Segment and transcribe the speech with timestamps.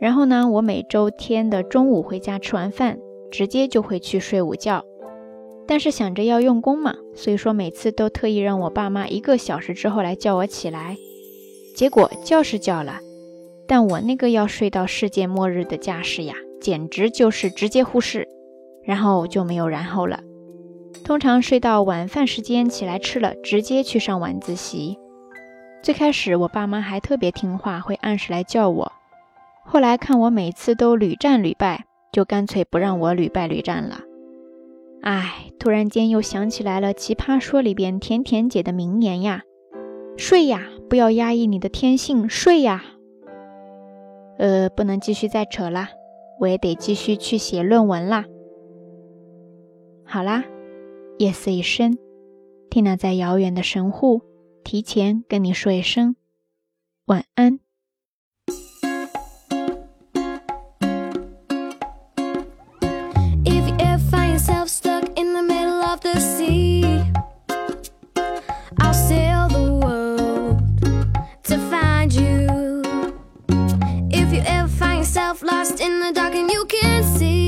[0.00, 2.98] 然后呢，我每周天的中午回家吃完饭。
[3.30, 4.82] 直接就会去睡午觉，
[5.66, 10.96] 但是想着要用功嘛，所以说每次都特意让我爸妈一个小时之后来叫我起来。
[11.76, 13.00] 结果叫是叫了，
[13.66, 18.26] 但我那个要睡到世界末日的架势呀，简直就是直接忽视，
[18.88, 20.20] 然后就没有然后了。
[21.04, 24.98] 通常睡到晚饭时间起来吃了，直接去上晚自习。
[25.82, 28.92] 最开始我爸妈还特别听话，会按时来叫我，
[29.66, 31.84] 后来看我每次都屡战屡败。
[32.10, 34.00] 就干脆不让我屡败屡战了。
[35.02, 39.42] 哎，突然间又想起来了《奇葩说》里边甜甜姐的名言呀
[40.16, 42.82] ：“睡呀，不要压抑你的天性，睡呀。”
[44.38, 45.88] 呃，不能继续再扯了，
[46.40, 48.24] 我也得继续去写论文啦。
[50.10, 50.42] 好啦，
[51.18, 51.98] 夜色已深
[52.70, 54.22] ，Tina 在遥远的神户
[54.64, 56.16] 提前跟你说一声
[57.04, 57.60] 晚安。
[76.38, 77.47] what you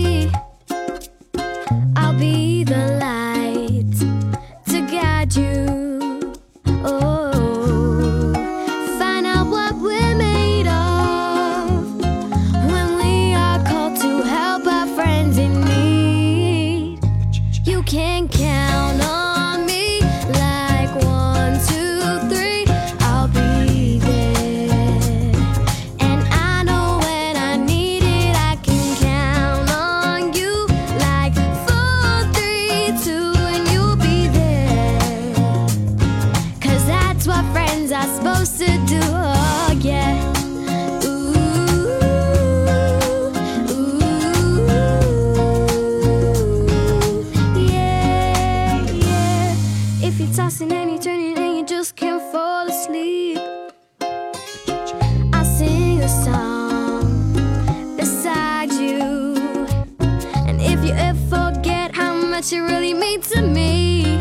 [62.48, 64.16] really mean to me.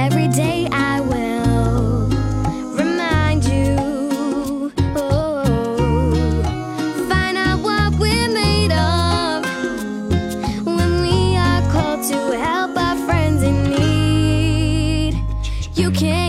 [0.00, 2.08] Every day I will
[2.74, 3.76] remind you.
[4.96, 5.44] Oh,
[7.08, 9.44] find out what we're made of
[10.66, 15.14] when we are called to help our friends in need.
[15.76, 16.19] You can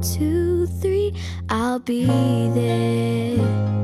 [0.00, 1.14] one, two, three,
[1.48, 3.79] I'll be there.